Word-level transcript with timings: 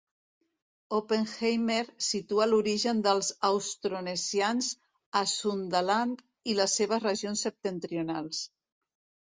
Oppenheimer 0.99 1.83
situa 2.05 2.47
l'origen 2.49 3.03
dels 3.09 3.29
austronesians 3.51 4.71
a 5.21 5.23
Sundaland 5.35 6.27
i 6.55 6.59
les 6.63 6.77
seves 6.81 7.07
regions 7.09 7.47
septentrionals. 7.51 8.45